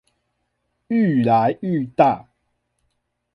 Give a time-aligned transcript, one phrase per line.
[0.87, 2.27] 愈來愈大